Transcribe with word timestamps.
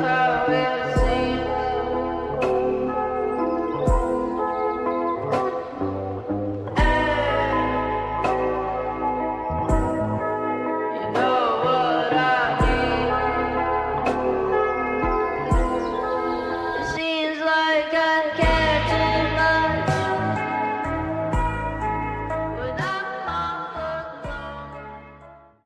Sasa. 0.00 0.29